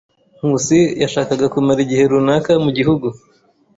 Nkusi 0.37 0.79
yashakaga 1.01 1.45
kumara 1.53 1.79
igihe 1.85 2.03
runaka 2.11 2.51
mu 2.63 2.71
gihugu. 2.77 3.07